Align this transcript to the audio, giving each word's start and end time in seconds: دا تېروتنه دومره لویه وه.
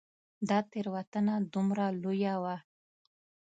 دا 0.49 0.59
تېروتنه 0.71 1.35
دومره 1.53 1.85
لویه 2.01 2.35
وه. 2.43 2.55